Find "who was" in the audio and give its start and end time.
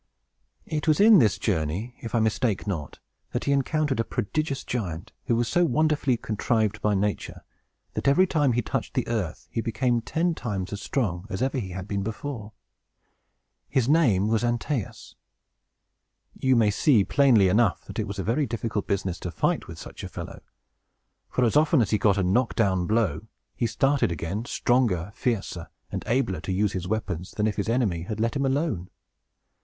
5.25-5.47